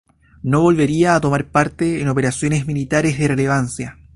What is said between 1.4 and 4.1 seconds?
parte en operaciones militares de relevancia.